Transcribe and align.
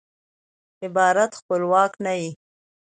عبارت 0.85 1.31
خپلواک 1.39 1.91
نه 2.05 2.13
يي. 2.19 2.29